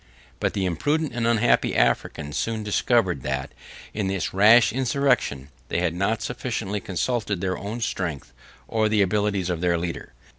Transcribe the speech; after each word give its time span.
But 0.39 0.53
the 0.53 0.65
imprudent 0.65 1.13
and 1.13 1.27
unhappy 1.27 1.75
Africans 1.75 2.35
soon 2.35 2.63
discovered, 2.63 3.21
that, 3.21 3.51
in 3.93 4.07
this 4.07 4.33
rash 4.33 4.73
insurrection, 4.73 5.49
they 5.67 5.79
had 5.79 5.93
not 5.93 6.23
sufficiently 6.23 6.79
consulted 6.79 7.39
their 7.39 7.55
own 7.55 7.81
strength, 7.81 8.33
or 8.67 8.89
the 8.89 9.03
abilities 9.03 9.51
of 9.51 9.61
their 9.61 9.77
leader. 9.77 10.13